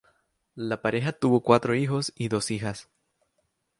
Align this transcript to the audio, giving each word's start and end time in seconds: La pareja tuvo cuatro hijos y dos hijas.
La 0.55 0.81
pareja 0.81 1.11
tuvo 1.13 1.41
cuatro 1.41 1.75
hijos 1.75 2.11
y 2.15 2.27
dos 2.27 2.49
hijas. 2.49 2.89